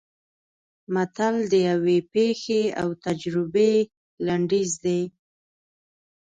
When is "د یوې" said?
1.51-1.97